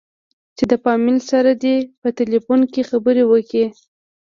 [0.57, 3.65] چې د فاميل سره دې په ټېلفون کښې خبرې وکې.